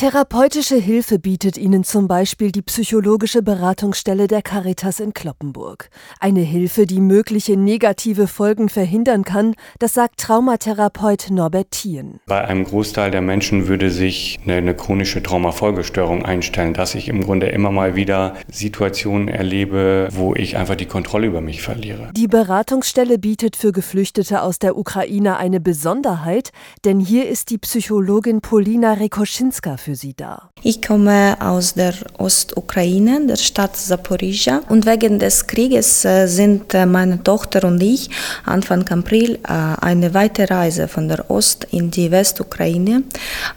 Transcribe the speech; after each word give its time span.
Therapeutische 0.00 0.76
Hilfe 0.76 1.18
bietet 1.18 1.58
ihnen 1.58 1.84
zum 1.84 2.08
Beispiel 2.08 2.52
die 2.52 2.62
psychologische 2.62 3.42
Beratungsstelle 3.42 4.28
der 4.28 4.40
Caritas 4.40 4.98
in 4.98 5.12
Kloppenburg. 5.12 5.90
Eine 6.20 6.40
Hilfe, 6.40 6.86
die 6.86 7.02
mögliche 7.02 7.58
negative 7.58 8.26
Folgen 8.26 8.70
verhindern 8.70 9.24
kann, 9.24 9.54
das 9.78 9.92
sagt 9.92 10.18
Traumatherapeut 10.20 11.26
Norbert 11.28 11.72
Thien. 11.72 12.18
Bei 12.24 12.42
einem 12.42 12.64
Großteil 12.64 13.10
der 13.10 13.20
Menschen 13.20 13.68
würde 13.68 13.90
sich 13.90 14.40
eine, 14.44 14.54
eine 14.54 14.74
chronische 14.74 15.22
Traumafolgestörung 15.22 16.24
einstellen, 16.24 16.72
dass 16.72 16.94
ich 16.94 17.08
im 17.08 17.22
Grunde 17.22 17.48
immer 17.48 17.70
mal 17.70 17.94
wieder 17.94 18.36
Situationen 18.50 19.28
erlebe, 19.28 20.08
wo 20.12 20.34
ich 20.34 20.56
einfach 20.56 20.76
die 20.76 20.86
Kontrolle 20.86 21.26
über 21.26 21.42
mich 21.42 21.60
verliere. 21.60 22.10
Die 22.16 22.26
Beratungsstelle 22.26 23.18
bietet 23.18 23.54
für 23.54 23.70
Geflüchtete 23.70 24.40
aus 24.40 24.58
der 24.58 24.78
Ukraine 24.78 25.36
eine 25.36 25.60
Besonderheit, 25.60 26.52
denn 26.86 27.00
hier 27.00 27.28
ist 27.28 27.50
die 27.50 27.58
Psychologin 27.58 28.40
Polina 28.40 28.94
Rekoschinska 28.94 29.76
für 29.76 29.89
sie 29.94 30.14
da. 30.14 30.50
Ich 30.62 30.82
komme 30.82 31.36
aus 31.40 31.74
der 31.74 31.94
Ostukraine, 32.18 33.26
der 33.26 33.36
Stadt 33.36 33.76
Zaporizhia. 33.76 34.62
Und 34.68 34.86
wegen 34.86 35.18
des 35.18 35.46
Krieges 35.46 36.04
äh, 36.04 36.26
sind 36.26 36.74
äh, 36.74 36.86
meine 36.86 37.22
Tochter 37.22 37.66
und 37.66 37.82
ich 37.82 38.10
Anfang 38.44 38.86
April 38.88 39.38
äh, 39.44 39.52
eine 39.80 40.14
weite 40.14 40.50
Reise 40.50 40.88
von 40.88 41.08
der 41.08 41.30
Ost 41.30 41.66
in 41.70 41.90
die 41.90 42.10
Westukraine 42.10 43.02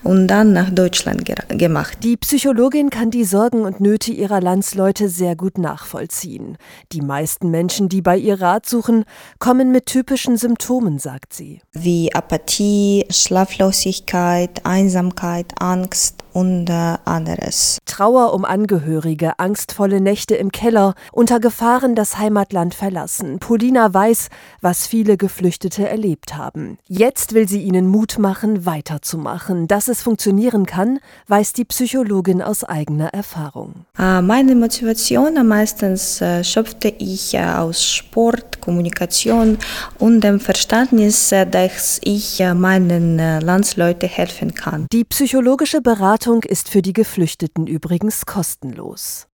und 0.04 0.28
dann 0.28 0.54
nach 0.54 0.70
Deutschland 0.70 1.23
gemacht. 1.50 1.98
Die 2.04 2.18
Psychologin 2.18 2.90
kann 2.90 3.12
die 3.12 3.26
Sorgen 3.26 3.64
und 3.64 3.80
Nöte 3.80 4.12
ihrer 4.12 4.42
Landsleute 4.42 5.09
sehr 5.09 5.36
gut 5.36 5.58
nachvollziehen. 5.58 6.58
Die 6.92 7.02
meisten 7.02 7.52
Menschen, 7.52 7.90
die 7.90 8.02
bei 8.02 8.18
ihr 8.18 8.42
Rat 8.42 8.68
suchen, 8.68 9.06
kommen 9.40 9.72
mit 9.72 9.88
typischen 9.88 10.38
Symptomen, 10.38 11.00
sagt 11.00 11.34
sie. 11.34 11.62
Wie 11.73 12.14
Apathie, 12.14 13.06
Schlaflosigkeit, 13.09 14.66
Einsamkeit, 14.66 15.48
Angst, 15.59 16.23
und 16.34 16.70
anderes. 16.70 17.78
Trauer 17.86 18.34
um 18.34 18.46
Angehörige, 18.46 19.40
angstvolle 19.40 20.02
Nächte 20.02 20.36
im 20.36 20.52
Keller, 20.52 20.95
unter 21.12 21.39
Gefahren 21.39 21.95
das 21.95 22.17
Heimatland 22.17 22.73
verlassen. 22.73 23.39
Polina 23.39 23.94
weiß, 23.94 24.30
was 24.61 24.88
viele 24.88 25.17
Geflüchtete 25.17 25.88
erlebt 25.88 26.36
haben. 26.36 26.78
Jetzt 26.88 27.34
will 27.34 27.48
sie 27.48 27.61
ihnen 27.61 27.88
Mut 27.88 28.17
machen, 28.17 28.66
weiterzumachen. 28.66 29.67
Dass 29.67 29.88
es 29.88 30.02
funktionieren 30.02 30.66
kann, 30.66 31.00
weiß 31.28 31.54
die 31.54 31.66
Psychologin 31.66 32.42
aus 32.42 32.64
eigener 32.64 33.14
Erfahrung. 33.14 33.86
Äh, 33.98 34.22
meine 34.22 34.56
Motivation 34.56 35.36
meistens 35.48 36.22
äh, 36.22 36.44
schöpfte 36.44 36.89
ich 36.98 37.34
äh, 37.34 37.44
aus 37.44 37.84
Sport, 37.86 38.61
Kommunikation 38.61 39.58
und 40.00 40.22
dem 40.22 40.39
Verständnis, 40.39 41.31
äh, 41.31 41.45
dass 41.45 42.00
ich 42.04 42.42
meinen 42.56 43.17
Landsleuten 43.17 44.09
helfen 44.09 44.54
kann. 44.54 44.88
Die 44.92 45.04
psychologische 45.04 45.81
Beratung 46.24 46.44
ist 46.44 46.70
für 46.70 46.82
die 46.82 46.94
Geflüchteten 46.94 47.68
übrigens 47.68 48.26
kostenlos. 48.26 49.28